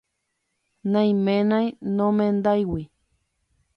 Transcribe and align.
Naiménai 0.93 1.67
nomendáigui. 1.97 2.83